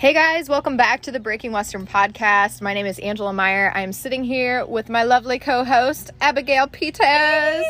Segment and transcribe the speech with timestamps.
[0.00, 2.62] Hey guys, welcome back to the Breaking Western podcast.
[2.62, 3.70] My name is Angela Meyer.
[3.74, 7.66] I'm sitting here with my lovely co host, Abigail Peters.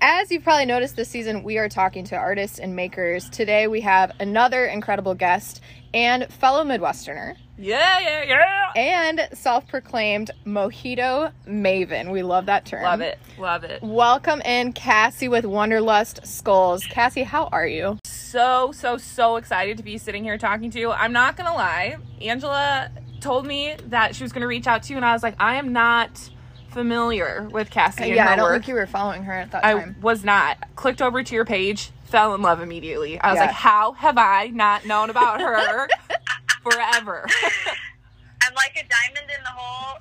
[0.00, 3.28] As you've probably noticed this season, we are talking to artists and makers.
[3.28, 5.60] Today we have another incredible guest
[5.92, 8.72] and fellow Midwesterner Yeah, yeah, yeah.
[8.74, 12.10] and self proclaimed mojito maven.
[12.10, 12.82] We love that term.
[12.82, 13.18] Love it.
[13.38, 13.82] Love it.
[13.82, 16.84] Welcome in Cassie with Wanderlust Skulls.
[16.86, 17.98] Cassie, how are you?
[18.04, 20.90] So, so, so excited to be sitting here talking to you.
[20.90, 21.98] I'm not going to lie.
[22.22, 25.22] Angela told me that she was going to reach out to you, and I was
[25.22, 26.30] like, I am not
[26.70, 28.08] familiar with Cassie.
[28.08, 28.54] yeah, I don't work.
[28.62, 29.96] think you were following her at that I time.
[29.98, 30.56] I was not.
[30.74, 33.20] Clicked over to your page, fell in love immediately.
[33.20, 33.46] I was Yeah.
[33.46, 35.86] like, how have I not known about her
[36.62, 37.26] forever?
[38.42, 39.98] I'm like a diamond in the hole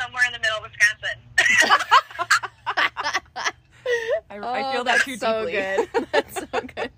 [0.00, 1.18] somewhere in the middle of Wisconsin.
[4.30, 5.52] I, I feel Oh, that that's too so deeply.
[5.52, 5.88] good.
[6.12, 6.90] That's so good.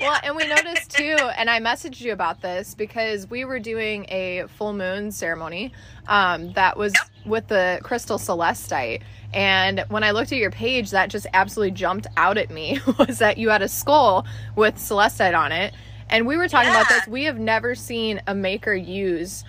[0.00, 4.06] Well, and we noticed too, and I messaged you about this because we were doing
[4.08, 5.72] a full moon ceremony
[6.06, 6.94] um, that was
[7.26, 9.02] with the crystal celestite.
[9.34, 13.18] And when I looked at your page, that just absolutely jumped out at me was
[13.18, 14.24] that you had a skull
[14.56, 15.74] with celestite on it.
[16.10, 17.06] And we were talking about this.
[17.06, 19.44] We have never seen a maker use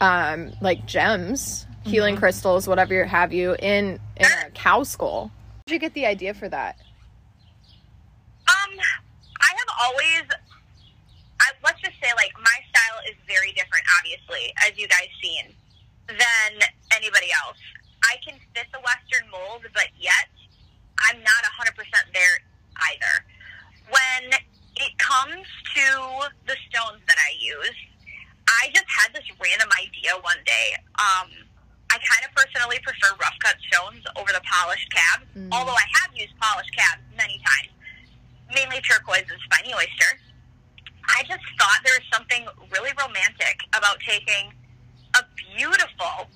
[0.00, 5.24] um, like gems, healing crystals, whatever you have you, in, in a cow skull.
[5.24, 6.76] Where did you get the idea for that?
[8.48, 8.78] Um,
[9.40, 10.24] I have always,
[11.40, 15.54] I, let's just say, like, my style is very different, obviously, as you guys seen,
[16.08, 17.58] than anybody else.
[18.04, 20.28] I can fit the Western mold, but yet
[21.00, 21.72] I'm not 100%
[22.12, 22.40] there
[22.92, 23.24] either.
[23.88, 24.32] When
[24.76, 25.86] it comes to
[26.46, 27.76] the stones that I use,
[28.48, 30.76] I just had this random idea one day.
[30.98, 31.30] Um,
[31.90, 35.48] I kind of personally prefer rough cut stones over the polished cabs, Mm.
[35.52, 37.72] although I have used polished cabs many times,
[38.54, 40.20] mainly turquoise and spiny oyster.
[41.06, 44.52] I just thought there was something really romantic about taking
[45.14, 45.22] a
[45.56, 46.28] beautiful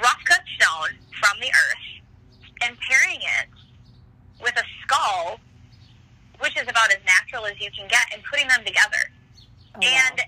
[0.00, 1.86] rough cut stone from the earth
[2.62, 3.48] and pairing it
[4.40, 5.40] with a skull,
[6.42, 9.08] which is about as natural as you can get, and putting them together.
[9.74, 9.86] Oh, wow.
[9.86, 10.18] And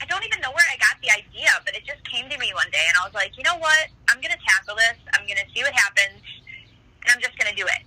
[0.00, 2.50] I don't even know where I got the idea, but it just came to me
[2.56, 3.92] one day, and I was like, you know what?
[4.08, 4.98] I'm going to tackle this.
[5.14, 6.18] I'm going to see what happens,
[7.04, 7.84] and I'm just going to do it.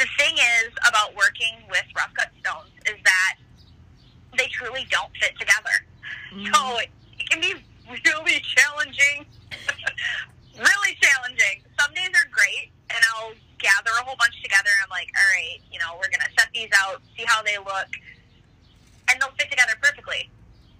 [0.00, 3.36] The thing is about working with rough cut stones is that
[4.34, 5.76] they truly don't fit together.
[6.34, 6.50] Mm-hmm.
[6.50, 6.90] So it,
[7.20, 7.54] it can be
[8.10, 9.28] really challenging.
[10.58, 11.62] really challenging.
[11.78, 15.28] Some days are great, and I'll gather a whole bunch together, and I'm like, all
[15.32, 17.88] right, you know, we're going to set these out, see how they look,
[19.08, 20.28] and they'll fit together perfectly.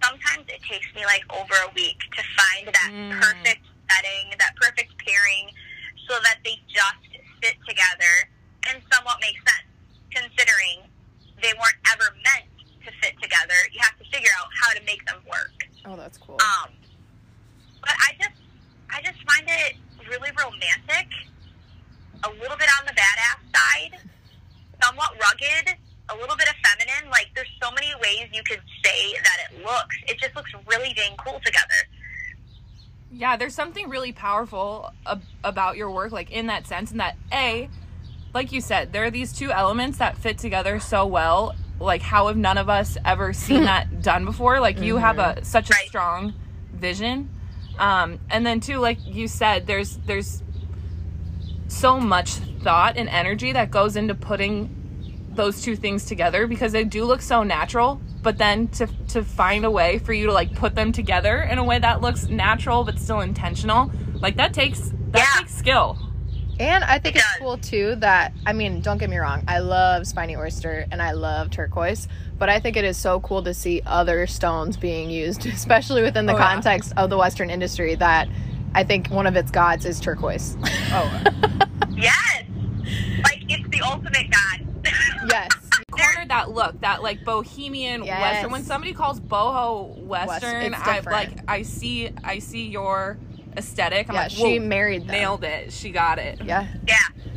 [0.03, 3.15] Sometimes it takes me like over a week to find that Mm.
[3.23, 5.47] perfect setting, that perfect pairing,
[6.07, 7.07] so that they just
[7.41, 8.27] fit together
[8.67, 9.67] and somewhat make sense,
[10.11, 10.83] considering
[11.41, 12.47] they weren't ever meant
[12.83, 13.55] to fit together.
[13.71, 15.55] You have to figure out how to make them work.
[15.85, 16.35] Oh, that's cool.
[16.39, 16.71] Um,
[17.81, 18.39] but I just,
[18.89, 19.75] I just find it
[20.07, 21.07] really romantic,
[22.23, 23.99] a little bit on the badass side,
[24.81, 25.75] somewhat rugged,
[26.09, 27.09] a little bit of feminine.
[27.09, 29.95] Like there's so many ways you could say that it looks.
[30.07, 31.87] It just looks really dang cool together.
[33.11, 37.15] Yeah, there's something really powerful ab- about your work, like in that sense, and that
[37.31, 37.69] A,
[38.33, 41.53] like you said, there are these two elements that fit together so well.
[41.79, 44.59] Like, how have none of us ever seen that done before?
[44.59, 45.87] Like, you have a such a Right.
[45.87, 46.33] strong
[46.73, 47.29] vision,
[47.77, 50.41] um, and then too, like you said, there's there's
[51.73, 52.31] so much
[52.63, 54.69] thought and energy that goes into putting
[55.35, 59.65] those two things together because they do look so natural but then to to find
[59.65, 62.83] a way for you to like put them together in a way that looks natural
[62.83, 63.91] but still intentional
[64.21, 65.39] like that takes that Yeah.
[65.39, 65.97] takes skill
[66.59, 67.39] and I think It it's does.
[67.39, 71.13] cool too that I mean, don't get me wrong, I love spiny oyster and I
[71.13, 72.07] love turquoise,
[72.37, 76.27] but I think it is so cool to see other stones being used, especially within
[76.27, 76.53] the Oh, yeah.
[76.53, 77.95] context of the Western industry.
[77.95, 78.27] That
[78.75, 80.57] I think one of its gods is turquoise.
[80.91, 81.23] oh
[81.95, 82.43] Yes,
[83.23, 84.67] like it's the ultimate god.
[85.29, 85.49] yes,
[85.91, 88.19] cornered that look that like bohemian Yes.
[88.21, 93.17] western when somebody calls boho western it's i like i see i see your
[93.55, 95.11] aesthetic i'm yeah, like she married them.
[95.11, 96.95] nailed it she got it Yeah, yeah.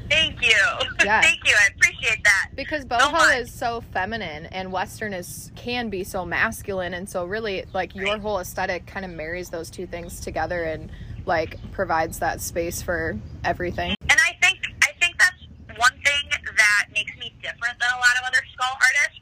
[0.08, 0.54] Thank you.
[1.04, 1.20] Yeah.
[1.20, 1.52] Thank you.
[1.56, 2.48] I appreciate that.
[2.56, 3.36] because boho much.
[3.38, 8.06] is so feminine and Western is can be so masculine, and so really like your
[8.12, 8.20] Right.
[8.20, 10.90] whole aesthetic kind of marries those two things together and
[11.26, 13.94] like provides that space for everything.
[14.08, 18.14] And I think I think that's one thing that makes me different than a lot
[18.16, 19.20] of other skull artists.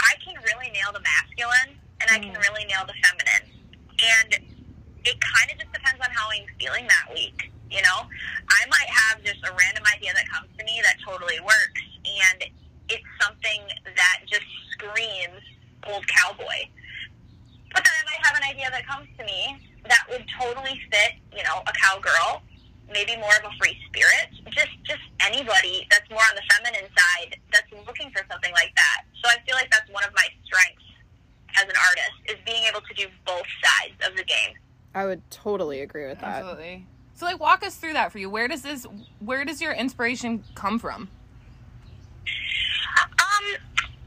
[0.00, 2.40] I can really nail the masculine and I can mm.
[2.40, 3.48] really nail the feminine.
[3.88, 4.30] And
[5.04, 7.50] it kind of just depends on how I'm feeling that week.
[7.70, 8.04] You know,
[8.52, 12.44] I might have just a random idea that comes to me that totally works, and
[12.90, 13.64] it's something
[13.96, 14.44] that just
[14.76, 15.40] screams
[15.88, 16.68] old cowboy.
[17.72, 21.18] But then I might have an idea that comes to me that would totally fit,
[21.34, 22.42] you know, a cowgirl,
[22.92, 27.36] maybe more of a free spirit, just just anybody that's more on the feminine side
[27.52, 29.02] that's looking for something like that.
[29.22, 30.84] So I feel like that's one of my strengths
[31.56, 34.56] as an artist is being able to do both sides of the game.
[34.94, 36.42] I would totally agree with that.
[36.42, 36.86] Absolutely.
[37.14, 38.28] So like walk us through that for you.
[38.28, 38.86] Where does this
[39.20, 41.08] where does your inspiration come from?
[42.92, 43.46] Um,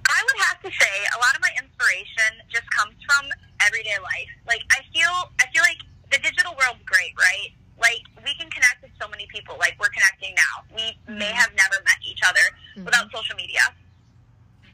[0.10, 3.26] I would have to say a lot of my inspiration just comes from
[3.66, 4.30] everyday life.
[4.48, 5.82] Like I feel, I feel like
[6.12, 7.50] the digital world's great, right?
[7.82, 9.58] Like we can connect with so many people.
[9.60, 10.64] Like we're connecting now.
[10.72, 12.46] We may have never met each other
[12.86, 13.62] without social media,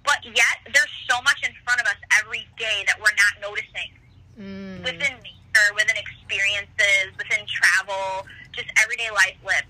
[0.06, 3.98] but yet there's so much in front of us every day that we're not noticing
[4.40, 4.80] Mm.
[4.80, 9.68] within nature, within experiences, within travel, just everyday life lived.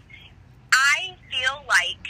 [0.72, 2.06] I feel like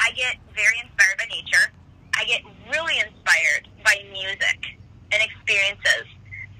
[0.00, 1.70] I get very inspired by nature.
[2.16, 2.40] I get
[2.72, 4.80] really inspired by music
[5.12, 6.08] and experiences.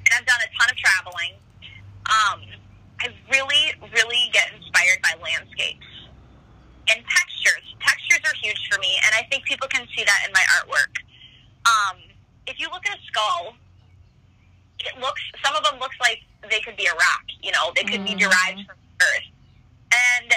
[0.07, 1.33] And I've done a ton of traveling.
[2.07, 2.39] Um,
[3.01, 5.87] I really, really get inspired by landscapes
[6.91, 7.67] and textures.
[7.81, 10.95] Textures are huge for me, and I think people can see that in my artwork.
[11.67, 11.99] Um,
[12.47, 13.55] if you look at a skull,
[14.87, 17.85] it looks some of them looks like they could be a rock you know they
[17.85, 19.29] could be derived from earth
[19.95, 20.35] and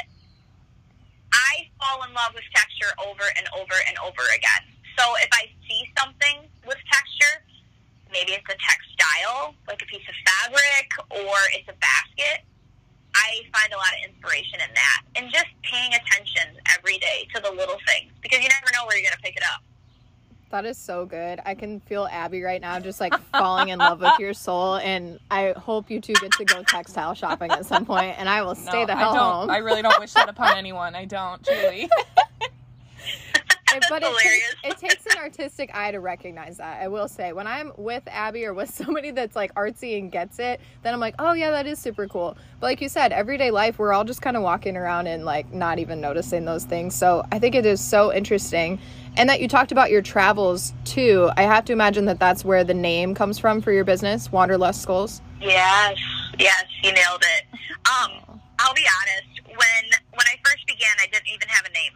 [1.33, 4.63] i fall in love with texture over and over and over again
[4.97, 7.41] so if i see something with texture
[8.15, 12.47] maybe it's a textile like a piece of fabric or it's a basket
[13.13, 17.41] i find a lot of inspiration in that and just paying attention every day to
[17.41, 19.61] the little things because you never know where you're going to pick it up
[20.51, 21.41] That is so good.
[21.45, 24.75] I can feel Abby right now just like falling in love with your soul.
[24.77, 28.41] And I hope you two get to go textile shopping at some point, and I
[28.43, 29.23] will stay No, the hell I don't.
[29.33, 29.49] home.
[29.49, 30.95] I really don't wish that upon anyone.
[30.95, 31.89] I don't, truly.
[33.89, 36.81] but it takes, it takes an artistic eye to recognize that.
[36.81, 40.39] I will say, when I'm with Abby or with somebody that's like artsy and gets
[40.39, 42.37] it, then I'm like, oh yeah, that is super cool.
[42.59, 45.53] But like you said, everyday life, we're all just kind of walking around and like
[45.53, 46.95] not even noticing those things.
[46.95, 48.79] So I think it is so interesting.
[49.17, 51.29] And that you talked about your travels too.
[51.37, 54.81] I have to imagine that that's where the name comes from for your business, Wanderlust
[54.81, 55.21] Skulls.
[55.39, 55.97] Yes,
[56.37, 57.45] yes, you nailed it.
[57.85, 59.47] Um, I'll be honest.
[59.47, 61.93] When when I first began, I didn't even have a name.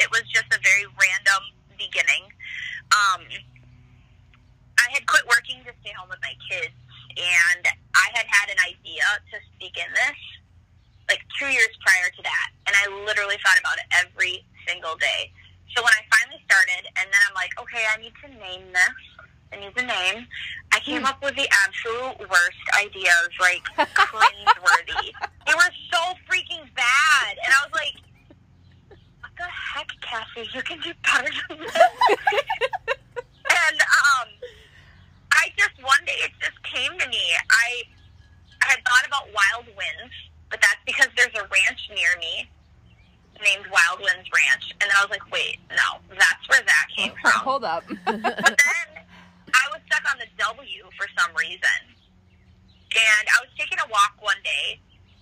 [0.00, 1.42] It was just a very random
[1.76, 2.24] beginning.
[2.90, 3.22] Um,
[4.80, 6.74] I had quit working to stay home with my kids,
[7.20, 7.62] and
[7.94, 10.18] I had had an idea to begin this
[11.10, 15.34] like two years prior to that, and I literally thought about it every single day.
[15.74, 18.98] So when I finally started, and then I'm like, okay, I need to name this.
[19.52, 20.26] I need the name.
[20.70, 23.66] I came up with the absolute worst ideas, like
[23.98, 25.10] cringeworthy.
[25.46, 28.09] they were so freaking bad, and I was like, "What
[29.40, 30.48] the heck, Cassie?
[30.52, 31.74] You can do better than this."
[33.48, 34.28] and um,
[35.32, 37.24] I just one day it just came to me.
[37.50, 37.82] I
[38.62, 40.14] I had thought about Wild Winds,
[40.50, 42.48] but that's because there's a ranch near me
[43.40, 47.12] named Wild Winds Ranch, and then I was like, wait, no, that's where that came
[47.22, 47.32] from.
[47.40, 47.84] Hold up.
[48.04, 48.88] But then
[49.48, 51.80] I was stuck on the W for some reason.
[52.90, 54.80] And I was taking a walk one day,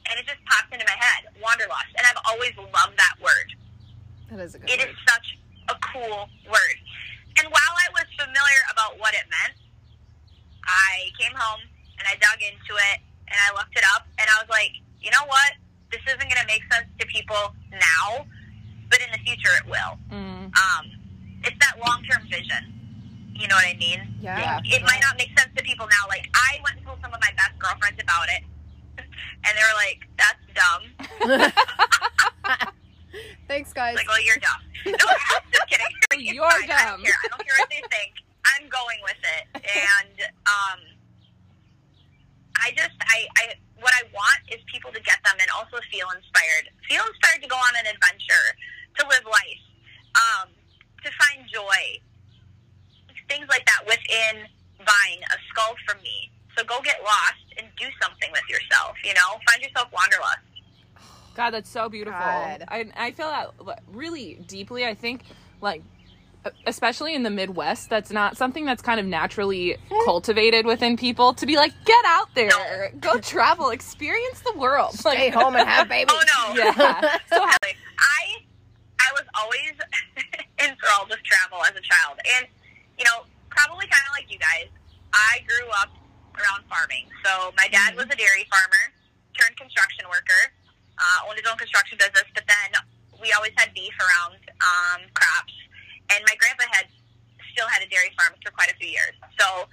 [0.08, 1.92] and it just popped into my head, wanderlust.
[1.96, 3.54] And I've always loved that word.
[4.30, 4.88] That is a good It word.
[4.90, 5.38] is such
[5.68, 6.76] a cool word.
[7.38, 9.54] And while I was familiar about what it meant,
[10.64, 11.60] I came home
[11.98, 12.98] and I dug into it
[13.28, 15.52] and I looked it up and I was like, you know what?
[15.90, 18.26] This isn't going to make sense to people now,
[18.90, 19.96] but in the future it will.
[20.12, 20.52] Mm.
[20.52, 20.84] Um,
[21.44, 22.74] it's that long term vision.
[23.32, 24.00] You know what I mean?
[24.20, 24.60] Yeah.
[24.64, 26.08] It might not make sense to people now.
[26.08, 28.42] Like, I went and told some of my best girlfriends about it,
[29.46, 30.82] and they were like, that's dumb.
[33.46, 33.96] Thanks, guys.
[33.96, 34.62] Like, well, you're dumb.
[34.86, 35.86] No, I'm just kidding.
[36.12, 36.64] It's You're fine.
[36.70, 37.02] I dumb.
[37.02, 37.20] don't care.
[37.24, 38.12] I don't care what they think.
[38.46, 39.44] I'm going with it.
[39.54, 40.16] And
[40.48, 40.80] um,
[42.56, 43.44] I just, I, I,
[43.78, 46.72] what I want is people to get them and also feel inspired.
[46.88, 48.46] Feel inspired to go on an adventure,
[48.98, 49.62] to live life,
[50.16, 50.48] um,
[51.04, 52.00] to find joy,
[53.28, 54.48] things like that within
[54.82, 56.32] buying a skull from me.
[56.56, 58.96] So go get lost and do something with yourself.
[59.04, 60.47] You know, find yourself wanderlust.
[61.38, 62.18] God, that's so beautiful.
[62.18, 62.64] God.
[62.66, 64.84] I I feel that really deeply.
[64.84, 65.22] I think
[65.60, 65.84] like
[66.66, 71.46] especially in the Midwest, that's not something that's kind of naturally cultivated within people to
[71.46, 74.94] be like, get out there, go travel, experience the world.
[74.94, 76.16] Stay Like, home and have oh, babies.
[76.18, 76.60] Oh no.
[76.60, 77.18] Yeah.
[77.28, 78.42] So how, I
[78.98, 79.74] I was always
[80.58, 82.48] enthralled with travel as a child, and
[82.98, 84.66] you know, probably kind of like you guys.
[85.14, 85.90] I grew up
[86.34, 87.98] around farming, so my dad mm-hmm.
[87.98, 88.90] was a dairy farmer,
[89.38, 90.52] turned construction worker,
[90.98, 92.26] uh, owned his own construction business.
[92.34, 92.70] But then
[93.22, 95.54] we always had beef around um, crops,
[96.10, 96.86] and my grandpa had
[97.54, 99.18] still had a dairy farm for quite a few years.
[99.38, 99.66] So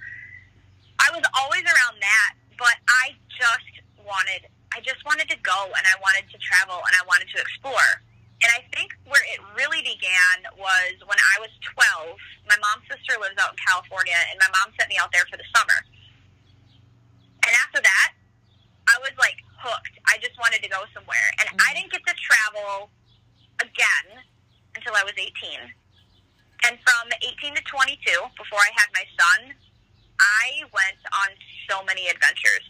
[0.98, 3.70] I was always around that, but I just
[4.02, 7.38] wanted, I just wanted to go and I wanted to travel and I wanted to
[7.38, 8.02] explore.
[8.42, 12.18] And I think where it really began was when I was 12.
[12.50, 15.40] My mom's sister lives out in California, and my mom sent me out there for
[15.40, 15.78] the summer.
[17.46, 18.15] And after that,
[18.96, 20.00] I was like hooked.
[20.08, 21.28] I just wanted to go somewhere.
[21.36, 22.88] And I didn't get to travel
[23.60, 24.24] again
[24.72, 25.28] until I was 18.
[26.64, 28.00] And from 18 to 22,
[28.40, 29.52] before I had my son,
[30.16, 31.28] I went on
[31.68, 32.64] so many adventures.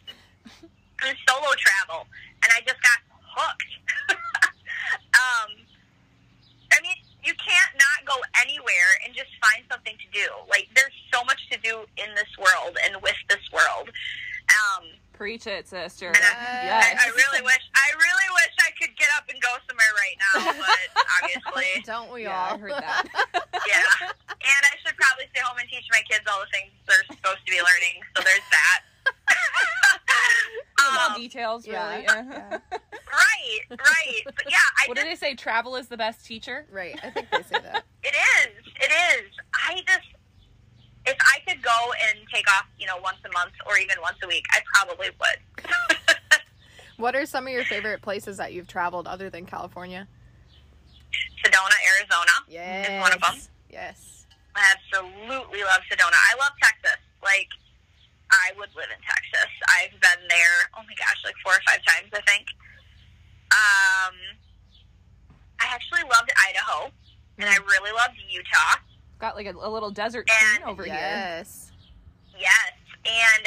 [1.04, 2.08] Was solo travel,
[2.42, 3.72] and I just got hooked.
[5.14, 5.50] um,
[6.72, 10.26] I mean, you can't not go anywhere and just find something to do.
[10.48, 13.18] Like, there's so much to do in this world and with
[15.16, 16.08] Preach it, sister.
[16.08, 19.48] and I, I, I really wish, I really wish I could get up and go
[19.66, 22.54] somewhere right now, but obviously, Don't we Yeah, all?
[22.54, 23.04] I heard that.
[23.34, 24.08] yeah.
[24.28, 27.40] And I should probably stay home and teach my kids all the things they're supposed
[27.46, 27.96] to be learning.
[28.16, 28.80] So there's that.
[30.78, 32.02] Small um, details, really.
[32.04, 32.58] yeah.
[32.60, 34.22] right, right.
[34.24, 35.34] But yeah, I What just did they say?
[35.34, 36.66] Travel is the best teacher.
[36.70, 36.98] Right.
[37.02, 37.84] I think they say that.
[38.04, 38.66] It is.
[38.76, 39.30] It is.
[39.54, 40.06] I just,
[41.06, 41.72] if I could go
[42.08, 45.08] and take off, you know, once a month or even once a week, I probably
[45.20, 45.38] would.
[46.98, 50.08] What are some of your favorite places that you've traveled other than California?
[51.44, 52.32] Sedona, Arizona.
[52.48, 53.02] Yes.
[53.02, 53.38] one of 'em.
[53.68, 54.24] Yes.
[54.54, 56.16] I absolutely love Sedona.
[56.16, 56.96] I love Texas.
[57.22, 57.48] Like,
[58.30, 59.52] I would live in Texas.
[59.76, 62.46] I've been there, oh my gosh, like four or five times, I think.
[63.52, 64.16] Um,
[65.60, 66.90] I actually loved Idaho,
[67.36, 68.80] and I really loved Utah.
[69.18, 70.94] Got like a, a little desert And- scene over here.
[70.94, 71.72] yes.
[72.38, 72.72] Yes,
[73.04, 73.46] and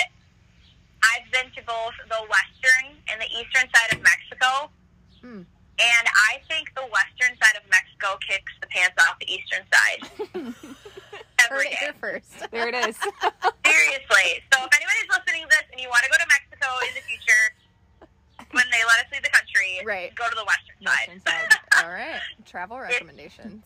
[1.01, 4.69] I've been to both the western and the eastern side of Mexico.
[5.21, 5.41] Hmm.
[5.81, 10.11] And I think the western side of Mexico kicks the pants off the eastern side
[10.33, 11.77] Heard every it day.
[12.51, 12.99] here first.
[13.01, 14.05] There it is.
[14.07, 14.29] Seriously.
[14.53, 17.03] So if anybody's listening to this and you want to go to Mexico in the
[17.05, 17.43] future,
[18.55, 20.13] when they let us leave the country, Right.
[20.15, 21.07] go to the western side.
[21.13, 21.49] Western side.
[21.83, 22.21] All right.
[22.49, 23.61] Travel recommendations.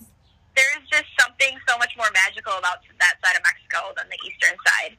[0.54, 4.54] There's just something so much more magical about that side of Mexico than the eastern
[4.68, 4.94] side.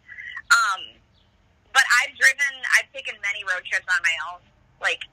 [0.50, 0.98] Um,
[1.70, 4.40] but I've driven, I've taken many road trips on my own.
[4.82, 5.06] Like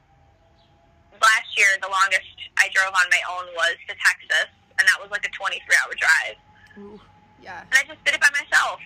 [1.21, 2.25] last year, the longest
[2.57, 5.93] I drove on my own was to Texas, and that was like a 23 hour
[5.93, 6.37] drive.
[6.79, 6.99] Ooh,
[7.41, 7.61] Yeah.
[7.61, 8.79] And I just did it by myself.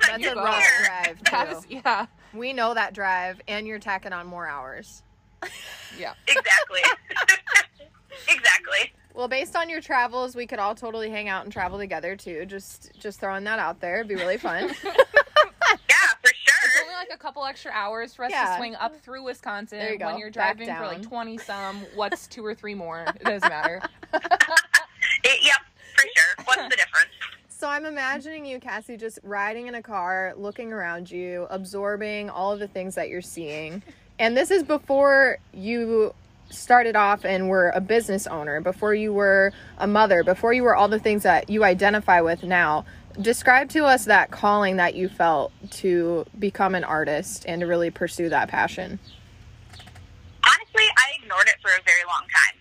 [0.00, 0.44] That's You a go.
[0.44, 0.84] rough Here.
[0.84, 1.56] drive that too.
[1.56, 2.06] is, yeah.
[2.34, 5.02] We know that drive, and you're tacking on more hours.
[5.98, 6.12] Yeah.
[6.26, 6.80] Exactly.
[8.28, 8.92] exactly.
[9.14, 12.44] Well, based on your travels, we could all totally hang out and travel together too.
[12.44, 13.96] Just just throwing that out there.
[13.96, 14.70] It'd be really fun.
[15.88, 16.82] Yeah, for It's sure.
[16.82, 18.50] only like a couple extra hours for us Yeah.
[18.50, 19.78] to swing up through Wisconsin.
[19.78, 20.06] There you go.
[20.06, 23.00] When you're Back driving for like 20 some, what's two or three more?
[23.16, 23.80] It doesn't matter.
[24.12, 25.56] It, yep,
[25.94, 26.44] for sure.
[26.44, 27.10] What's the difference?
[27.66, 32.52] So I'm imagining you, Cassie, just riding in a car, looking around you, absorbing all
[32.52, 33.82] of the things that you're seeing.
[34.20, 36.14] And this is before you
[36.48, 40.76] started off and were a business owner, before you were a mother, before you were
[40.76, 42.84] all the things that you identify with now.
[43.20, 47.90] Describe to us that calling that you felt to become an artist and to really
[47.90, 49.00] pursue that passion.
[49.72, 52.60] Honestly, I ignored it for a very long time.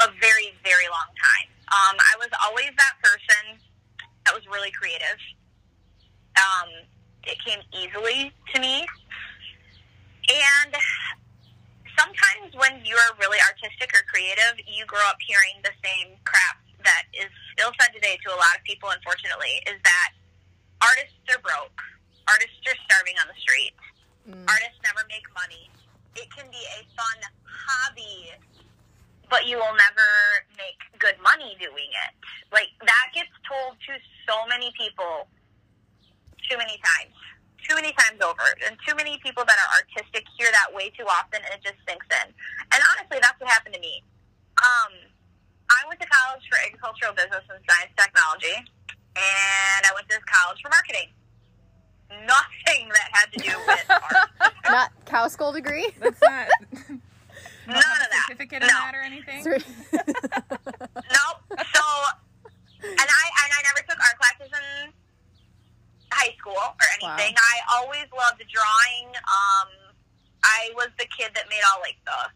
[0.00, 1.49] A very, very long time.
[1.70, 3.62] Um, I was always that person
[4.26, 5.18] that was really creative.
[6.34, 6.86] Um,
[7.24, 8.86] it came easily to me.
[10.30, 10.74] And
[11.98, 17.04] sometimes when you're really artistic or creative, you grow up hearing the same crap that
[17.12, 20.10] is still said today to a lot of people, unfortunately, is that
[20.80, 21.76] artists are broke.
[22.26, 23.74] Artists are starving on the street.
[24.28, 24.46] Mm.
[24.48, 25.68] Artists never make money.
[26.16, 28.32] It can be a fun hobby,
[29.28, 30.08] but you will never
[31.10, 32.12] good money doing it.
[32.54, 33.92] Like, that gets told to
[34.30, 35.26] so many people
[36.46, 37.14] too many times.
[37.66, 38.46] Too many times over.
[38.66, 41.78] And too many people that are artistic hear that way too often and it just
[41.86, 42.30] sinks in.
[42.70, 44.02] And honestly, that's what happened to me.
[44.62, 44.92] Um,
[45.70, 48.58] I went to college for agricultural business and science technology,
[49.14, 51.14] and I went to college for marketing.
[52.26, 54.52] Nothing that had to do with art.
[54.66, 55.88] Not cow skull degree.
[56.00, 56.48] That's not.
[57.74, 58.24] None of that.
[58.28, 58.68] certificate No.
[58.68, 59.42] in that or anything?
[61.10, 61.38] Nope.
[61.50, 61.84] So,
[62.82, 64.92] and I and I never took art classes in
[66.12, 67.34] high school or anything.
[67.36, 69.08] I always loved drawing.
[69.16, 69.68] Um,
[70.44, 72.30] I was the kid that made all like the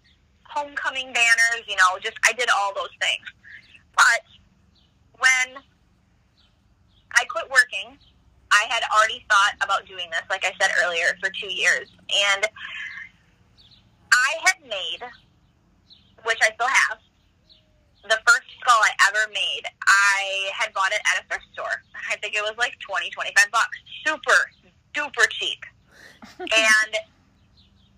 [0.44, 1.62] homecoming banners.
[1.68, 3.26] You know, just I did all those things.
[3.96, 4.22] But
[5.18, 5.62] when
[7.12, 7.96] I quit working,
[8.50, 11.88] I had already thought about doing this, like I said earlier, for two years,
[12.34, 12.44] and
[14.12, 15.00] I had made,
[16.24, 16.98] which I still have,
[18.04, 21.82] the first skull I ever made, I had bought it at a thrift store.
[22.10, 23.78] I think it was like 20, 25 bucks.
[24.04, 24.50] Super,
[24.92, 25.64] duper cheap.
[26.40, 26.92] and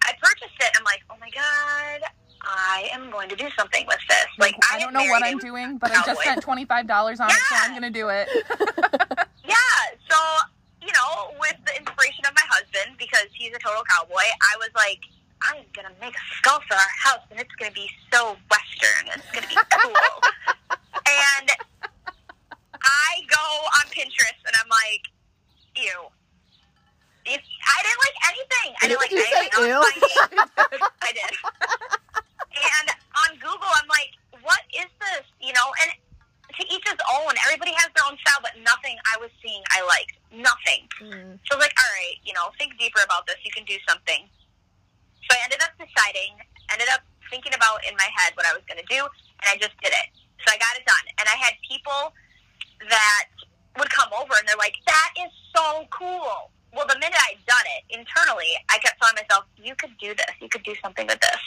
[0.03, 0.71] I purchased it.
[0.77, 2.09] I'm like, oh my god,
[2.43, 4.27] I am going to do something with this.
[4.39, 7.31] Like I don't know what I'm doing, but I just spent twenty five dollars on
[7.31, 8.29] it, so I'm gonna do it.
[9.47, 9.55] Yeah.
[10.11, 10.17] So,
[10.83, 14.71] you know, with the inspiration of my husband, because he's a total cowboy, I was
[14.75, 15.01] like,
[15.43, 18.37] I'm going to make a skull for our house, and it's going to be so
[18.51, 19.05] Western.
[19.15, 19.93] It's going to be cool.
[21.37, 21.49] and
[22.83, 23.47] I go
[23.81, 25.05] on Pinterest, and I'm like,
[25.77, 26.09] ew.
[27.27, 28.71] If, I didn't like anything.
[28.81, 29.51] I didn't like you anything.
[29.53, 30.91] I was.
[31.03, 31.33] I did.
[32.57, 32.87] And
[33.27, 35.27] on Google, I'm like, what is this?
[35.43, 35.91] You know, and
[36.57, 37.35] to each his own.
[37.45, 40.17] Everybody has their own style, but nothing I was seeing I liked.
[40.33, 40.89] Nothing.
[41.03, 41.39] Mm.
[41.45, 43.37] So I was like, all right, you know, think deeper about this.
[43.45, 44.29] You can do something.
[45.27, 46.39] So I ended up deciding,
[46.73, 49.57] ended up thinking about in my head what I was going to do, and I
[49.59, 50.09] just did it.
[50.47, 51.07] So I got it done.
[51.19, 52.15] And I had people
[52.89, 53.27] that
[53.79, 56.51] would come over and they're like, that is so cool.
[56.73, 60.31] Well, the minute I'd done it internally, I kept telling myself, you could do this.
[60.41, 61.43] You could do something with this.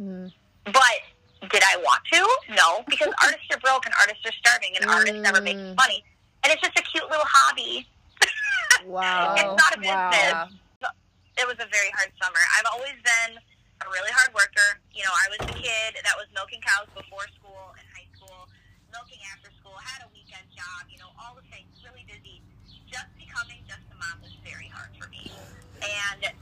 [0.00, 0.32] Mm.
[0.64, 2.54] But did I want to?
[2.56, 5.76] No, because artists are broke and artists are starving and artists never make Mm.
[5.76, 6.02] money.
[6.42, 7.86] And it's just a cute little hobby.
[8.84, 9.34] Wow.
[9.36, 10.48] It's not a Wow.
[11.36, 12.40] It was a very hard summer.
[12.56, 14.80] I've always been a really hard worker.
[14.96, 18.48] You know, I was the kid that was milking cows before school in high school,
[18.88, 22.40] milking after school, had a weekend job, you know, all the things, really busy.
[22.88, 25.28] Just becoming just a mom was very hard for me.
[25.84, 26.32] And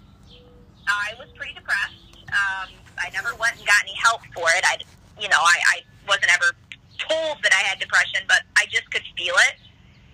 [0.87, 2.31] I was pretty depressed.
[2.31, 4.63] Um, I never went and got any help for it.
[4.63, 4.79] I,
[5.19, 6.55] you know, I, I wasn't ever
[7.03, 9.59] told that I had depression, but I just could feel it.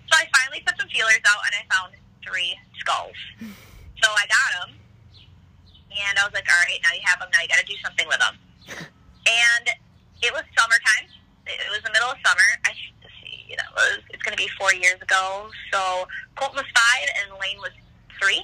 [0.09, 1.93] So I finally put some feelers out, and I found
[2.25, 3.13] three skulls.
[4.01, 4.69] So I got them,
[5.93, 7.29] and I was like, "All right, now you have them.
[7.33, 8.35] Now you got to do something with them."
[9.27, 9.65] And
[10.21, 11.05] it was summertime.
[11.47, 12.47] It it was the middle of summer.
[12.65, 15.49] I see, that was it's going to be four years ago.
[15.71, 17.73] So Colton was five, and Lane was
[18.19, 18.41] three,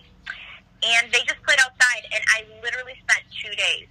[0.86, 3.88] and they just played outside, and I literally spent two days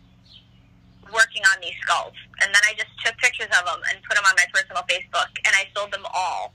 [1.13, 4.25] working on these skulls, and then I just took pictures of them and put them
[4.27, 6.53] on my personal Facebook, and I sold them all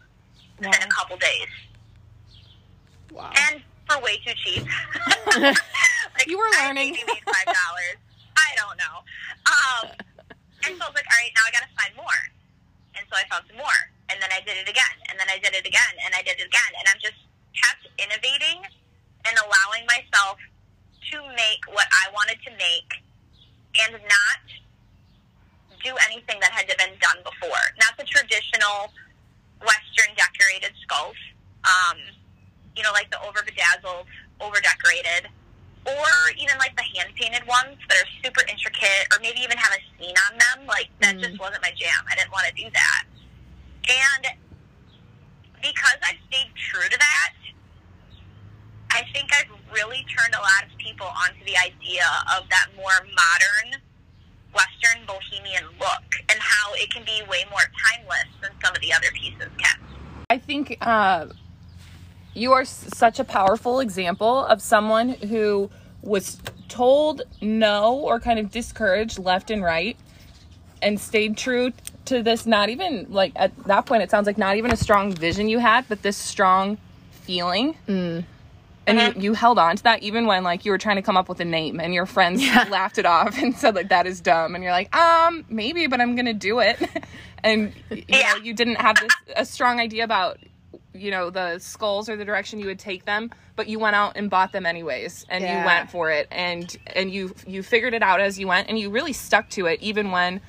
[0.59, 1.47] within a couple days
[3.11, 3.31] Wow.
[3.35, 4.63] and for way too cheap.
[5.37, 6.93] like, You were I learning.
[6.93, 7.97] maybe made five dollars.
[8.37, 8.95] I don't know.
[9.47, 9.85] Um,
[10.67, 12.21] and so I was like, all right, now I got to find more.
[12.95, 13.79] And so I found some more,
[14.11, 16.37] and then I did it again, and then I did it again, and I did
[16.37, 17.17] it again, and I'm just
[17.55, 18.59] kept innovating
[19.25, 20.37] and allowing myself
[21.11, 22.91] to make what I wanted to make,
[23.79, 24.43] and not
[25.83, 27.63] do anything that had to been done before.
[27.79, 28.91] Not the traditional
[29.65, 31.17] Western decorated skulls.
[31.65, 31.97] Um,
[32.75, 34.05] you know, like the over bedazzled,
[34.39, 35.27] over decorated,
[35.85, 36.07] or
[36.37, 39.81] even like the hand painted ones that are super intricate, or maybe even have a
[39.97, 40.67] scene on them.
[40.67, 41.21] Like that Mm.
[41.23, 42.05] just wasn't my jam.
[42.09, 43.03] I didn't want to do that.
[43.89, 44.23] And
[45.61, 47.33] because I've stayed true to that,
[48.91, 52.03] I think I've really turned a lot of people onto the idea
[52.37, 53.81] of that more modern
[54.53, 58.91] Western bohemian look and how it can be way more timeless than some of the
[58.93, 59.79] other pieces can.
[60.29, 61.27] I think uh,
[62.33, 65.69] you are s- such a powerful example of someone who
[66.01, 66.39] was
[66.69, 69.97] told no or kind of discouraged left and right
[70.81, 71.71] and stayed true
[72.05, 75.11] to this not even like at that point it sounds like not even a strong
[75.13, 76.77] vision you had but this strong
[77.11, 77.75] feeling.
[78.87, 81.15] And you, you held on to that even when like you were trying to come
[81.15, 84.19] up with a name and your friends laughed it off and said like that is
[84.21, 84.55] dumb.
[84.55, 86.77] And you're like um maybe but i'm gonna do it.
[87.43, 88.33] And you Yeah.
[88.33, 90.37] know you didn't have this a strong idea about
[90.93, 94.13] you know the skulls or the direction you would take them but you went out
[94.17, 95.59] and bought them anyways and Yeah.
[95.59, 98.77] you went for it and and you you figured it out as you went and
[98.77, 100.41] you really stuck to it even when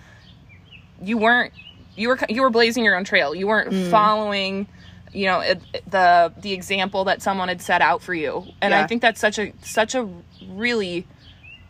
[1.00, 1.52] you weren't
[1.96, 3.34] you were you were blazing your own trail.
[3.34, 3.90] You weren't Mm.
[3.90, 4.66] following
[5.12, 8.46] you know it, the the example that someone had set out for you.
[8.62, 10.08] And i think that's such a such a
[10.48, 11.06] really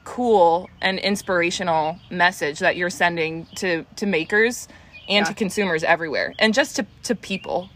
[0.05, 4.69] cool and inspirational message that you're sending to to makers
[5.09, 7.69] and to consumers everywhere and just to to people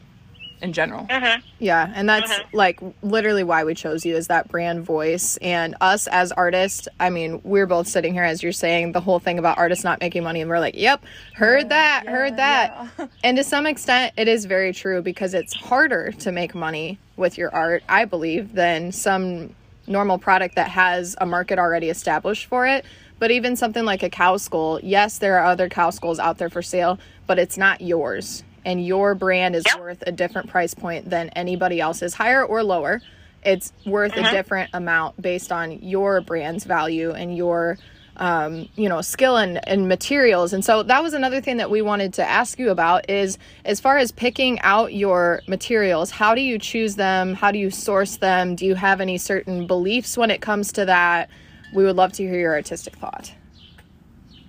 [0.63, 1.41] in general mm-hmm.
[1.59, 2.57] Yeah, and that's mm-hmm.
[2.57, 6.87] like literally why we chose you is that brand voice and us as artists.
[7.01, 10.01] I mean, we're both sitting here as you're saying the whole thing about artists not
[10.01, 12.89] making money and we're like, "Yep, heard that, heard that."
[13.25, 17.39] And to some extent it is very true because it's harder to make money with
[17.39, 19.55] your art, I believe, than some
[19.87, 22.85] normal product that has a market already established for it.
[23.19, 26.51] But even something like a cow skull, yes, there are other cow skulls out there
[26.51, 28.45] for sale, but it's not yours.
[28.67, 29.81] And your brand is Yep.
[29.81, 33.01] worth a different price point than anybody else's, higher or lower.
[33.43, 37.79] It's worth a different amount based on your brand's value and your
[38.19, 41.83] um, you know skill and, and materials and so that was another thing that we
[41.83, 46.41] wanted to ask you about is as far as picking out your materials how do
[46.41, 50.31] you choose them how do you source them do you have any certain beliefs when
[50.31, 51.29] it comes to that
[51.75, 53.33] we would love to hear your artistic thought.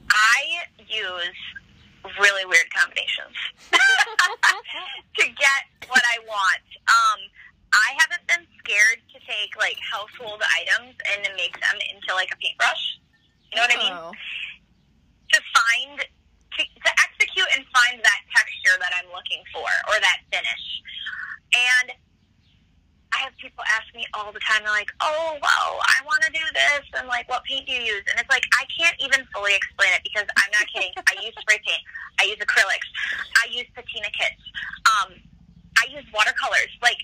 [0.10, 1.36] I use
[2.19, 3.36] really weird combinations
[5.19, 6.65] to get what I want.
[6.88, 7.19] Um,
[7.73, 12.32] I haven't been scared to take like household items and to make them into like
[12.32, 12.99] a paintbrush.
[13.51, 13.95] You know what I mean?
[13.95, 14.12] Oh.
[14.12, 20.23] To find, to, to execute and find that texture that I'm looking for or that
[20.32, 20.65] finish.
[21.53, 21.95] And
[23.38, 26.84] people ask me all the time, they're like, oh, well, I want to do this.
[26.97, 28.04] And like, what paint do you use?
[28.10, 30.91] And it's like, I can't even fully explain it because I'm not kidding.
[30.97, 31.84] I use spray paint.
[32.19, 32.89] I use acrylics.
[33.38, 34.41] I use patina kits.
[34.89, 35.10] Um,
[35.78, 36.73] I use watercolors.
[36.82, 36.97] Like,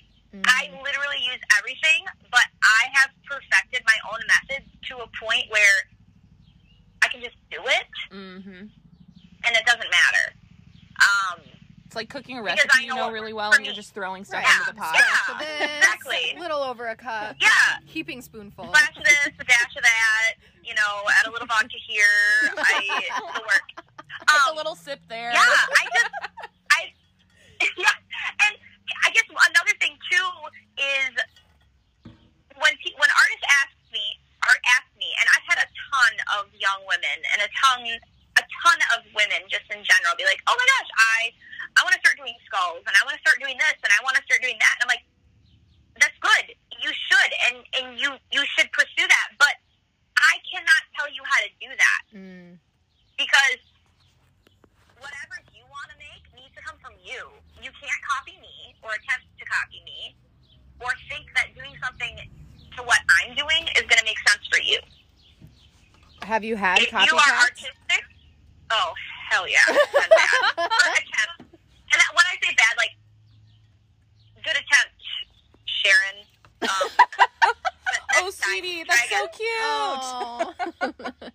[0.50, 5.86] I literally use everything, but I have perfected my own method to a point where
[7.04, 8.66] I can just do it Mm-hmm.
[9.46, 10.26] and it doesn't matter.
[10.98, 11.40] Um,
[11.94, 13.94] It's like cooking a Because recipe I you know know really well and you're just
[13.94, 14.50] throwing stuff Yeah.
[14.66, 14.98] into the pot.
[14.98, 15.38] Yeah.
[15.38, 16.34] This, exactly.
[16.42, 17.36] little over a cup.
[17.40, 17.78] yeah.
[17.86, 18.66] Heaping spoonful.
[18.66, 20.34] Splash of this, a dash of that,
[20.66, 22.50] you know, add a little vodka here.
[22.58, 22.82] I,
[23.14, 23.68] it'll work.
[24.26, 25.38] Take Um, a little sip there.
[25.38, 26.10] Yeah, I just,
[26.74, 26.82] I,
[27.78, 27.94] yeah,
[28.42, 28.58] and
[29.06, 30.30] I guess another thing too
[30.82, 31.14] is
[32.58, 34.18] when pe- when artists ask me
[34.50, 38.42] or ask me, and I've had a ton of young women and a ton a
[38.66, 41.18] ton of women just in general be like, oh my gosh, I
[41.78, 44.00] I want to start doing skulls and I want to start doing this and I
[44.06, 45.06] want to start doing that, and I'm like,
[46.00, 46.46] that's good,
[46.82, 49.56] you should, and and you you should pursue that, but
[50.18, 52.58] I cannot tell you how to do that Mm.
[53.18, 53.62] because
[55.02, 57.28] whatever you want to make needs to come from you.
[57.62, 60.16] You can't copy me or attempt to copy me
[60.80, 62.16] or think that doing something
[62.78, 64.80] to what I'm doing is going to make sense for you.
[66.24, 68.04] Have you had if you are artistic,
[68.72, 68.94] oh,
[69.30, 69.60] hell yeah.
[69.68, 70.56] Done bad.
[70.56, 71.40] Good attempt.
[71.52, 72.96] And that- when I say bad, like,
[74.44, 75.00] good attempt,
[75.66, 76.18] Sharon.
[76.64, 76.88] Um,
[77.44, 79.50] but Oh, sweetie, that's so cute.
[79.66, 80.54] Oh.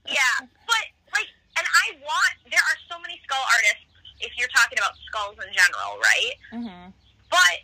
[0.06, 2.34] Yeah, but like, and I want.
[2.48, 3.84] There are so many skull artists.
[4.20, 6.34] If you're talking about skulls in general, right?
[6.54, 6.86] Mm-hmm.
[7.30, 7.56] But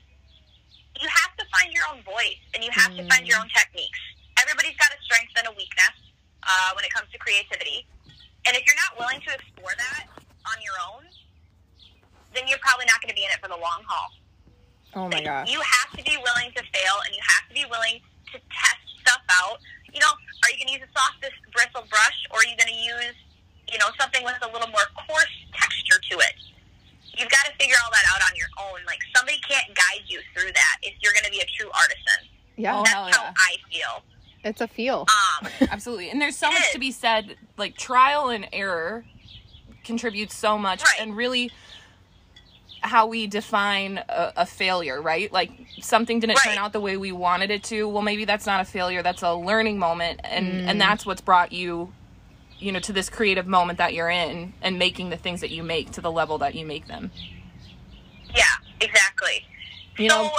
[1.00, 3.98] you have to find your own voice, and you have to find your own techniques.
[4.38, 5.94] Everybody's got a strength and a weakness
[6.44, 7.86] uh, when it comes to creativity,
[8.46, 11.04] and if you're not willing to explore that on your own,
[12.34, 14.10] then you're probably not going to be in it for the long haul.
[14.96, 15.50] Oh my gosh.
[15.50, 18.00] You have to be willing to fail, and you have to be willing
[18.32, 19.58] to test stuff out.
[19.92, 21.20] You know, are you going to use a soft
[21.52, 23.14] bristle brush, or are you going to use,
[23.70, 26.34] you know, something with a little more coarse texture to it?
[27.16, 28.84] You've got to figure all that out on your own.
[28.86, 32.26] Like somebody can't guide you through that if you're going to be a true artisan.
[32.56, 33.32] Yeah, Oh, That's hell how yeah.
[33.36, 34.02] I feel.
[34.42, 35.06] it's a feel.
[35.42, 36.10] Um, Absolutely.
[36.10, 36.72] And there's so much is.
[36.72, 37.36] to be said.
[37.56, 39.04] Like trial and error
[39.84, 41.00] contributes so much, Right.
[41.00, 41.52] and really
[42.84, 45.32] how we define a, a failure, right?
[45.32, 47.88] Like something didn't turn out the way we wanted it to.
[47.88, 49.02] Well, maybe that's not a failure.
[49.02, 50.68] That's a learning moment, and Mm.
[50.68, 51.92] and that's what's brought you,
[52.58, 55.62] you know, to this creative moment that you're in, and making the things that you
[55.62, 57.10] make to the level that you make them.
[58.34, 58.44] yeah,
[58.80, 59.44] exactly.
[59.98, 60.30] You so, know,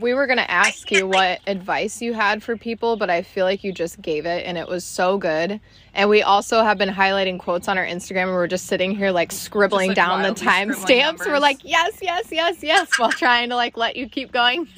[0.00, 3.44] we were going to ask you what advice you had for people, but I feel
[3.44, 5.60] like you just gave it and it was so good.
[5.94, 9.10] And we also have been highlighting quotes on our Instagram and we're just sitting here
[9.10, 11.26] like scribbling like, down the wildly scribbling timestamps.
[11.26, 14.66] We're like, yes, yes, yes, yes, while trying to like let you keep going.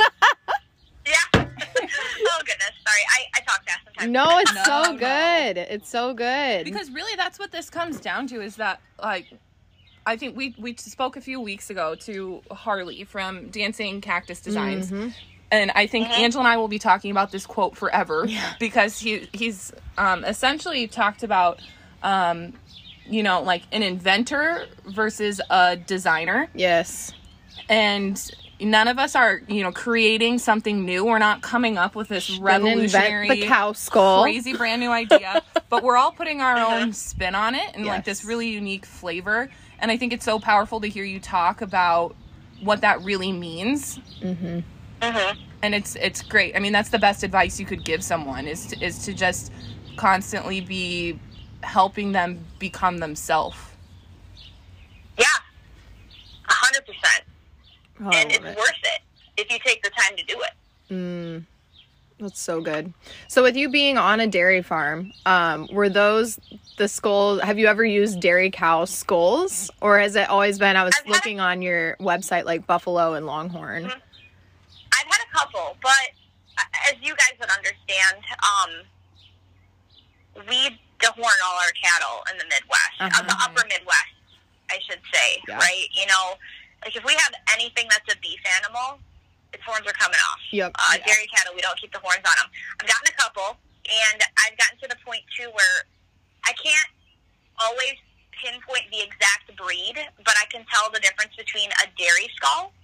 [1.07, 1.13] yeah.
[1.35, 1.41] oh
[2.41, 3.03] goodness, sorry.
[3.11, 4.11] I, I talk fast sometimes.
[4.11, 4.99] no, it's No, so no.
[4.99, 5.59] good.
[5.59, 6.65] It's so good.
[6.65, 9.27] because really that's what this comes down to is that like
[10.07, 14.93] i think we we spoke a few weeks ago to harley from dancing cactus designs.
[15.51, 18.27] And i think angela and i will be talking about this quote forever
[18.59, 21.61] because he he's um essentially talked about
[22.03, 22.55] um
[23.07, 26.49] you know like an inventor versus a designer.
[26.55, 27.13] Yes.
[27.69, 31.05] and none of us are you know creating something new.
[31.05, 34.23] We're not coming up with this revolutionary the cow skull.
[34.23, 38.05] crazy brand new idea, but we're all putting our own spin on it and like
[38.05, 39.51] this really unique flavor.
[39.79, 42.15] And I think it's so powerful to hear you talk about
[42.61, 43.97] what that really means.
[44.23, 44.61] hmm
[45.63, 46.57] And it's it's great.
[46.57, 49.53] I mean, that's the best advice you could give someone is to, is to just
[49.97, 51.19] constantly be
[51.63, 53.57] helping them become themselves.
[55.19, 55.25] Yeah,
[56.49, 57.25] a hundred percent.
[58.01, 58.57] Oh, And it's it.
[58.57, 59.01] worth it
[59.37, 60.93] if you take the time to do it.
[60.95, 61.45] Mm,
[62.19, 62.93] that's so good.
[63.29, 66.39] So, with you being on a dairy farm, um, were those
[66.77, 67.41] the skulls?
[67.43, 70.77] Have you ever used dairy cow skulls, or has it always been?
[70.77, 73.87] I was I've looking on your website, like buffalo and longhorn.
[73.87, 73.93] I've
[75.07, 75.93] had a couple, but
[76.89, 78.71] as you guys would understand, um,
[80.49, 83.45] we dehorn all our cattle in the Midwest, uh, the Uh-huh.
[83.51, 84.15] upper Midwest,
[84.71, 85.59] I should say, Yeah.
[85.59, 85.87] right?
[85.93, 86.39] You know,
[86.85, 89.01] like if we have anything that's a beef animal,
[89.55, 90.43] its horns are coming off.
[90.51, 90.73] Yep.
[90.75, 91.07] Uh, Yeah.
[91.07, 92.51] Dairy cattle, we don't keep the horns on them.
[92.83, 95.87] I've gotten a couple, and I've gotten to the point too where
[96.45, 96.91] I can't
[97.63, 97.95] always
[98.35, 99.95] pinpoint the exact breed,
[100.27, 102.75] but I can tell the difference between a dairy skull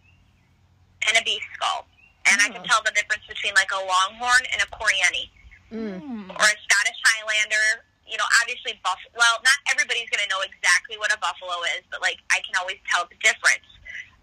[1.10, 1.86] and a beef skull.
[2.30, 2.68] And I can Oh.
[2.70, 5.30] tell the difference between like a longhorn and a Corriente
[5.70, 6.26] Mm.
[6.30, 7.86] Or a Scottish Highlander.
[8.04, 8.98] You know, obviously buff.
[9.14, 12.56] Well, not everybody's going to know exactly what a buffalo is, but like I can
[12.58, 13.66] always tell the difference.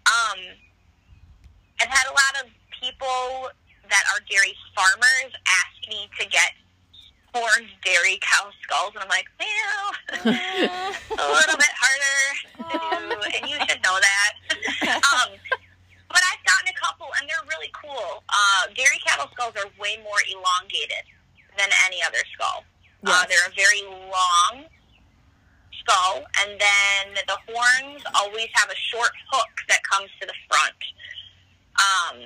[0.04, 0.38] Um,
[1.80, 3.50] I've had a lot of people
[3.90, 6.52] that are dairy farmers ask me to get
[7.34, 9.84] horned dairy cow skulls, and I'm like, well,
[10.24, 12.18] a little bit harder
[12.56, 14.32] to do, and you should know that.
[14.96, 15.30] um,
[16.08, 18.22] but I've gotten a couple, and they're really cool.
[18.28, 21.04] Uh, dairy cattle skulls are way more elongated
[21.56, 22.64] than any other skull.
[23.04, 24.64] Uh, they're a very long
[25.80, 30.74] skull, and then the horns always have a short hook that comes to the front.
[31.78, 32.18] Um,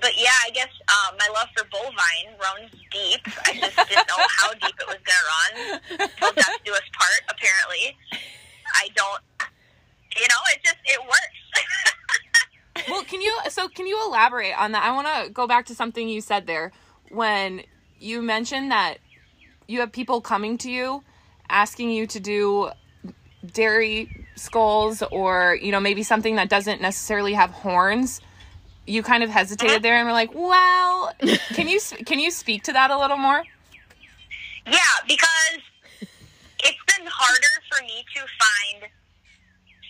[0.00, 3.20] but yeah, I guess uh, my love for bovine runs deep.
[3.46, 6.80] I just didn't know how deep it was going to run till death do us
[6.92, 7.20] part.
[7.30, 7.96] Apparently,
[8.74, 9.22] I don't.
[10.16, 12.88] You know, it just it works.
[12.88, 14.84] well, can you so can you elaborate on that?
[14.84, 16.72] I want to go back to something you said there
[17.10, 17.62] when
[17.98, 18.98] you mentioned that
[19.66, 21.02] you have people coming to you
[21.50, 22.70] asking you to do
[23.52, 28.20] dairy skulls or you know maybe something that doesn't necessarily have horns
[28.86, 31.12] you kind of hesitated there and were like well
[31.52, 33.42] can you can you speak to that a little more
[34.66, 35.60] Yeah, because
[36.64, 38.90] it's been harder for me to find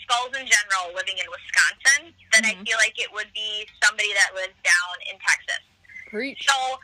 [0.04, 2.66] skulls in general living in Wisconsin than I Mhm.
[2.66, 5.62] feel like it would be somebody that lives down in Texas.
[6.06, 6.46] Preach.
[6.48, 6.78] So,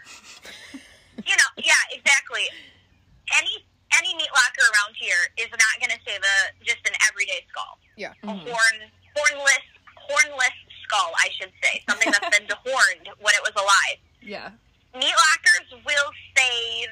[1.27, 2.45] you know, yeah, exactly.
[3.39, 3.65] Any
[4.05, 7.79] any meat locker around here is not going to save a just an everyday skull.
[7.97, 8.13] Yeah.
[8.23, 8.45] A Mhm.
[8.53, 8.77] horn
[9.17, 9.65] hornless
[9.97, 13.99] hornless skull, I should say, something that's been dehorned when it was alive.
[14.21, 14.51] yeah
[14.95, 16.91] Meat lockers will save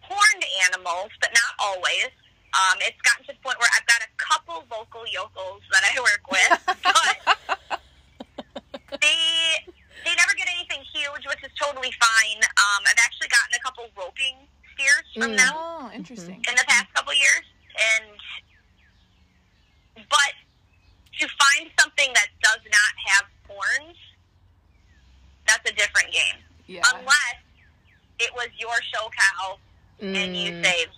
[0.00, 2.08] horned animals, but not always.
[2.54, 6.00] Um, it's gotten to the point where I've got a couple vocal yokels that I
[6.08, 6.52] work with,
[7.68, 7.80] but
[9.02, 9.18] they
[10.04, 12.38] they never get anything huge, which is totally fine.
[12.62, 15.36] Um, I've actually gotten a couple roping steers from Mm.
[15.38, 17.44] them oh interesting in the past couple years,
[17.96, 18.04] and
[20.10, 20.32] but
[21.20, 23.96] to find something that does not have horns,
[25.46, 27.36] that's a different game yeah unless
[28.18, 29.58] it was your show cow
[30.00, 30.64] and you Mm.
[30.64, 30.92] saved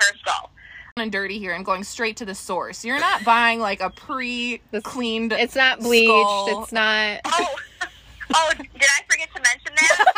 [0.00, 0.50] her skull.
[0.96, 5.32] and dirty here and going straight to the source you're not buying like a pre-cleaned
[5.32, 6.08] It's not bleached.
[6.08, 6.62] Skull.
[6.62, 7.20] It's not.
[7.24, 7.54] Oh,
[8.34, 10.14] oh, did I forget to mention that?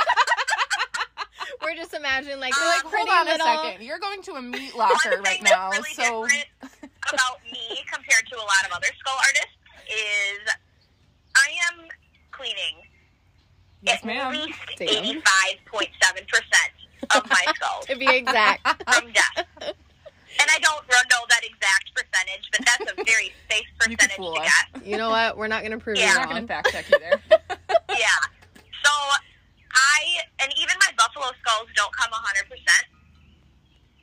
[2.18, 3.46] We're like, like uh, Hold on little.
[3.46, 3.86] a second.
[3.86, 8.44] You're going to a meat locker right now, really so about me compared to a
[8.44, 9.56] lot of other skull artists
[9.88, 10.54] is
[11.36, 11.88] I am
[12.32, 12.76] cleaning
[13.82, 14.32] yes, at ma'am.
[14.32, 16.72] least eighty-five point seven percent
[17.16, 18.66] of my skulls To be exact.
[18.94, 19.46] from death.
[20.38, 24.40] And I don't know that exact percentage, but that's a very safe percentage fool to
[24.40, 24.48] us.
[24.74, 24.86] guess.
[24.86, 25.36] You know what?
[25.36, 26.12] We're not gonna prove Yeah.
[26.12, 27.20] you We're not going to fact check you there.
[27.90, 28.06] Yeah.
[28.84, 28.90] So
[29.74, 32.86] I and even my buffalo skulls don't come hundred percent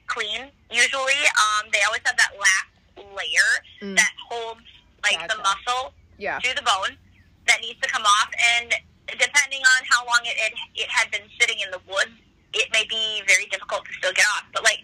[0.08, 0.50] clean.
[0.72, 2.70] Usually, um, they always have that last
[3.16, 3.52] layer
[3.82, 3.96] Mm.
[3.98, 4.62] that holds
[5.04, 6.40] like the muscle Yeah.
[6.40, 6.98] to the bone
[7.46, 8.74] that needs to come off, and
[9.20, 12.10] depending on how long it, it it had been sitting in the wood,
[12.54, 14.46] it may be very difficult to still get off.
[14.54, 14.84] But like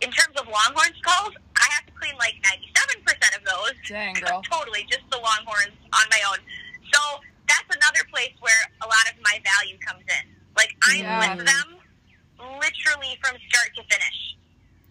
[0.00, 3.74] in terms of longhorn skulls, I have to clean like ninety seven percent of those
[3.88, 4.42] Dang, girl.
[4.50, 6.38] totally just the longhorns on my own.
[6.92, 7.00] So
[7.48, 10.36] that's another place where a lot of my value comes in.
[10.56, 11.36] Like I'm Yeah.
[11.36, 11.76] with them
[12.38, 14.36] literally from start to finish.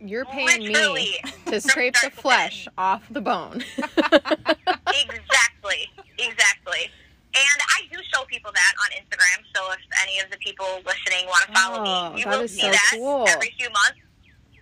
[0.02, 1.19] You're paying literally.
[1.24, 3.63] me to scrape the to flesh off the bone.
[3.78, 5.88] exactly.
[6.17, 6.89] Exactly.
[7.36, 9.43] And I do show people that on Instagram.
[9.56, 12.62] So if any of the people listening want to follow Oh, me, you will see
[12.62, 13.28] so that cool.
[13.28, 14.00] every few months.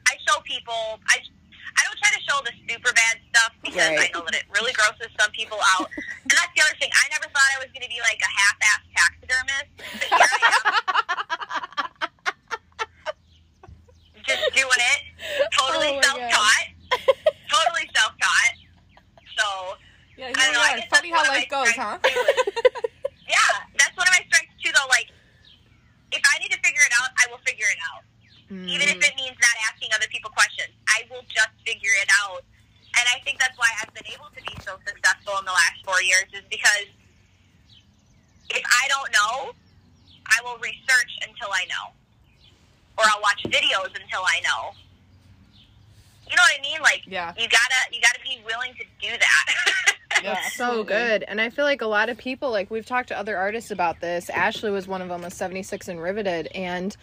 [0.07, 0.99] I show people.
[1.09, 1.19] I
[2.07, 4.07] try to show the super bad stuff because Right.
[4.07, 5.89] I know that it really grosses some people out.
[5.95, 6.89] and that's the other thing.
[6.95, 10.39] I never thought I was going to be like a half-ass taxidermist, but here I
[10.47, 10.63] am,
[14.23, 14.99] just doing it,
[15.57, 16.67] totally Oh self-taught,
[17.51, 18.53] totally self-taught.
[19.37, 19.75] So
[20.17, 21.97] Yeah, I don't know, I Funny how life goes, huh?
[23.27, 24.71] yeah, that's one of my strengths too.
[24.73, 25.11] Though, like
[26.11, 28.03] if I need to figure it out, I will figure it out,
[28.49, 29.07] even if Mm.
[29.07, 30.69] it means not asking other people questions.
[30.87, 32.43] I will just figure it out,
[32.97, 35.83] and I think that's why I've been able to be so successful in the last
[35.83, 36.25] four years.
[36.33, 36.87] Is because
[38.49, 39.53] if I don't know,
[40.27, 41.91] I will research until I know,
[42.97, 44.71] or I'll watch videos until I know.
[46.29, 46.81] You know what I mean?
[46.81, 47.33] Like Yeah.
[47.37, 49.45] you gotta you gotta be willing to do that.
[50.23, 51.21] Yeah, That's so good.
[51.27, 53.99] And I feel like a lot of people, like we've talked to other artists about
[54.01, 54.31] this.
[54.31, 56.47] Ashley was one of them with 76 and Riveted.
[56.55, 56.97] And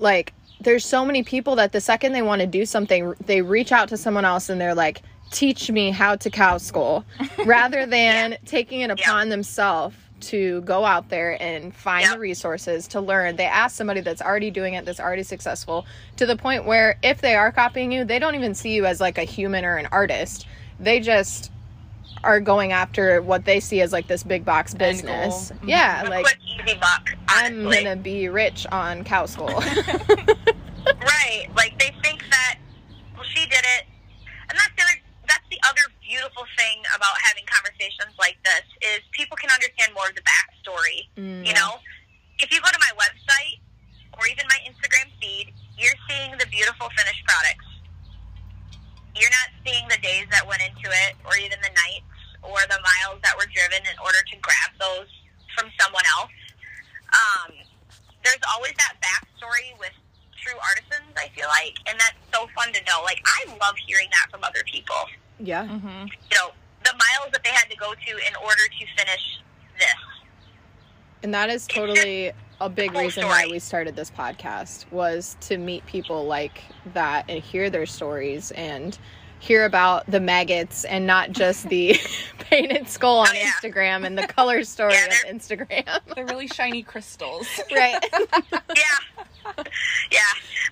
[0.00, 3.72] like there's so many people that the second they want to do something, they reach
[3.72, 7.04] out to someone else and they're like, teach me how to cow skull
[7.44, 12.14] rather than taking it upon themselves to go out there and find Yep.
[12.14, 13.36] the resources to learn.
[13.36, 17.20] They ask somebody that's already doing it, that's already successful, to the point where if
[17.20, 19.86] they are copying you, they don't even see you as like a human or an
[19.92, 20.46] artist.
[20.80, 21.52] They just
[22.28, 25.48] are going after what they see as like this big box business.
[25.48, 25.58] goal.
[25.64, 25.68] Mhm.
[25.68, 27.08] Yeah, A like quick, easy buck.
[27.26, 29.48] I'm gonna be rich on cow skull.
[30.88, 31.48] Right.
[31.56, 32.56] Like they think that
[33.14, 33.84] well she did it
[34.48, 34.96] and that's the other
[35.28, 40.08] that's the other beautiful thing about having conversations like this is people can understand more
[40.08, 41.08] of the backstory.
[41.20, 41.76] Mm, You know?
[42.40, 43.60] If you go to my website
[44.16, 47.66] or even my Instagram feed, you're seeing the beautiful finished products.
[49.12, 52.08] You're not seeing the days that went into it or even the nights
[52.40, 55.10] or the miles that were driven in order to grab those
[55.52, 56.32] from someone else.
[57.12, 57.52] Um,
[58.24, 59.92] there's always that backstory with
[60.38, 63.02] true artisans, I feel like, and that's so fun to know.
[63.02, 64.94] Like, I love hearing that from other people.
[65.38, 65.64] Yeah.
[65.66, 65.88] Mm-hmm.
[66.06, 66.50] You know,
[66.84, 69.40] the miles that they had to go to in order to finish
[69.78, 69.94] this.
[71.22, 75.58] And that is totally a big Cool reason why we started this podcast was to
[75.58, 76.62] meet people like
[76.94, 78.98] that and hear their stories and
[79.40, 81.96] hear about the maggots and not just the
[82.38, 83.50] painted skull on Oh, yeah.
[83.60, 86.00] Instagram and the color story Yeah, of Instagram.
[86.14, 87.46] They're really shiny crystals.
[87.74, 87.98] right.
[88.12, 88.82] Yeah.
[90.10, 90.20] yeah.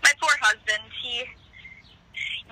[0.02, 1.24] My poor husband, he,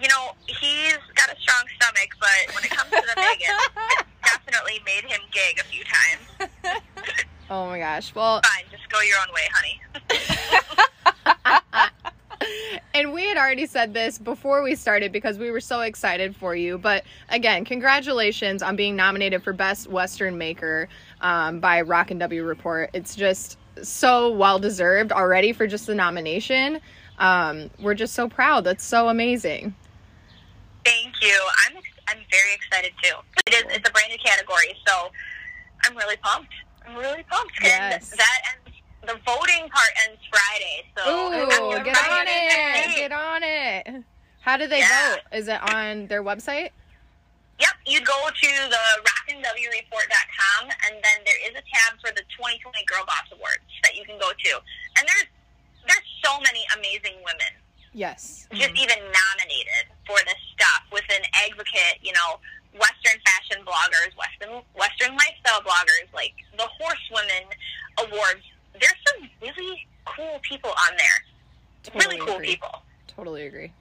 [0.01, 3.49] you know, he's got a strong stomach, but when it comes to the Vegas,
[4.01, 6.83] it definitely made him gig a few times.
[7.51, 8.15] Oh my gosh.
[8.15, 9.81] Well, Fine, just go your own way, honey.
[12.95, 16.57] and we had already said this before we started because we were so excited for
[16.57, 16.79] you.
[16.79, 20.89] But again, congratulations on being nominated for Best Western Maker
[21.21, 22.91] um, by Rock and W Report.
[22.95, 26.81] It's just so well deserved already for just the nomination.
[27.19, 28.65] Um, we're just so proud.
[28.65, 29.75] That's so amazing.
[30.85, 31.39] Thank you.
[31.67, 31.77] I'm
[32.09, 33.15] I'm very excited too.
[33.47, 35.11] It is it's a brand new category, so
[35.85, 36.53] I'm really pumped.
[36.87, 37.55] I'm really pumped.
[37.63, 38.11] Yes.
[38.11, 42.97] And that ends the voting part ends Friday, so Ooh, get on it!
[42.97, 44.05] Get on it!
[44.41, 45.11] How do they Yeah.
[45.11, 45.21] vote?
[45.33, 46.71] Is it on their website?
[47.61, 52.85] Yep, you go to the rockandwreport.com, and then there is a tab for the 2020
[52.87, 54.61] Girl Boss Awards that you can go to.
[54.99, 55.27] And there's
[55.87, 57.53] there's so many amazing women
[57.95, 58.49] Yes.
[58.53, 62.41] just even nominated for this stuff with an advocate, you know,
[62.79, 67.47] Western fashion bloggers, Western Western lifestyle bloggers, like the Horsewomen
[67.99, 68.43] Awards.
[68.79, 71.25] There's some really cool people on there.
[71.85, 72.47] Totally really cool agree.
[72.47, 72.83] people.
[73.07, 73.73] Totally agree.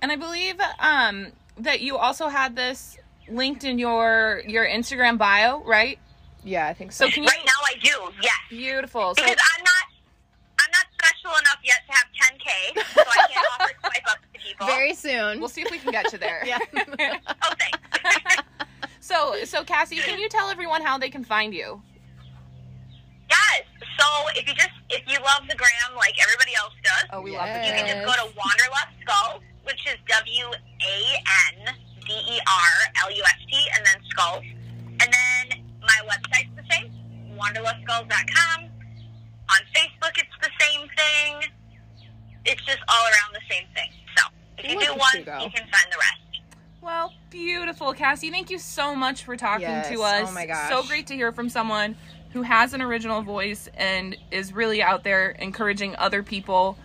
[0.00, 2.98] And I believe um, that you also had this
[3.28, 5.98] linked in your your Instagram bio, right?
[6.44, 7.06] Yeah, I think so.
[7.06, 7.28] So can you?
[7.28, 8.12] Right now, I do.
[8.20, 8.34] Yes.
[8.50, 9.14] Beautiful.
[9.14, 9.84] So because I'm not
[10.58, 14.40] I'm not special enough yet to have 10k, so I can't offer swipe ups to
[14.40, 14.66] people.
[15.32, 15.40] Very soon.
[15.40, 16.42] we'll see if we can get you there.
[16.46, 16.58] Yeah.
[16.74, 18.42] oh, thanks.
[19.00, 21.82] so so Cassie, can you tell everyone how they can find you?
[23.28, 23.62] yes.
[23.98, 27.32] So if you just if you love the gram like everybody else does, Oh, we
[27.32, 27.40] Yes.
[27.40, 30.96] love you can just go to Wanderlust Skulls, which is W A
[31.56, 31.74] N
[32.06, 32.72] D E R
[33.04, 34.44] L U S T, and then Skulls.
[35.00, 36.92] And then my website's the same,
[37.36, 38.58] wanderlustskulls.com.
[39.50, 41.50] On Facebook, it's the same thing.
[42.44, 43.90] It's just all around the same thing.
[44.58, 46.40] So if you Look do one, you you can find the rest.
[46.80, 48.30] Well, beautiful, Cassie.
[48.30, 49.88] Thank you so much for talking Yes.
[49.90, 50.28] to us.
[50.28, 50.68] Oh my gosh.
[50.68, 51.96] So great to hear from someone
[52.32, 56.76] who has an original voice and is really out there encouraging other people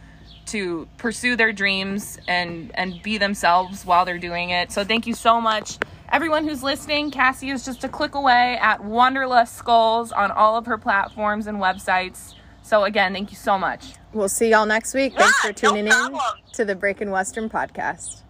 [0.47, 4.71] to pursue their dreams and and be themselves while they're doing it.
[4.71, 5.77] So thank you so much.
[6.10, 10.65] Everyone who's listening, Cassie is just a click away at Wanderlust Skulls on all of
[10.67, 12.34] her platforms and websites.
[12.67, 13.93] So again, thank you so much.
[14.12, 15.13] We'll see y'all next week.
[15.15, 16.19] Thanks Yeah, for tuning no in
[16.51, 18.23] to the Breaking Western podcast.